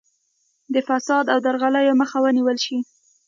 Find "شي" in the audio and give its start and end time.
2.65-2.77